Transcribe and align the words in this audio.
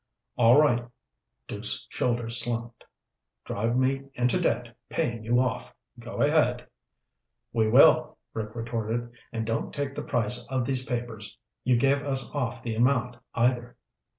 "All 0.35 0.59
right." 0.59 0.83
Duke's 1.47 1.85
shoulders 1.91 2.41
slumped. 2.43 2.85
"Drive 3.45 3.77
me 3.77 4.05
into 4.15 4.41
debt 4.41 4.75
paying 4.89 5.23
you 5.23 5.39
off. 5.39 5.75
Go 5.99 6.23
ahead." 6.23 6.65
"We 7.53 7.67
will," 7.69 8.17
Rick 8.33 8.55
retorted, 8.55 9.11
"and 9.31 9.45
don't 9.45 9.71
take 9.71 9.93
the 9.93 10.01
price 10.01 10.47
of 10.47 10.65
these 10.65 10.87
papers 10.87 11.37
you 11.63 11.77
gave 11.77 12.01
us 12.01 12.33
off 12.33 12.63
the 12.63 12.73
amount, 12.73 13.17
either." 13.35 13.77